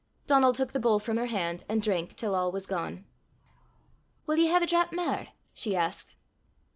[0.25, 3.05] Donal took the bowl from her hand, and drank till all was gone.
[4.25, 6.15] "Wull ye hae a drap mair?" she asked.